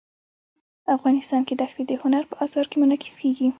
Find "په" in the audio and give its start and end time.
2.31-2.35